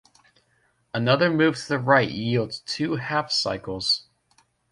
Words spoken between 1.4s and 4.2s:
to the right yields two half-cycles.